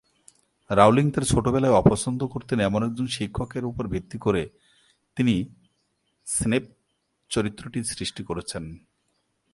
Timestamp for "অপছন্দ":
1.81-2.21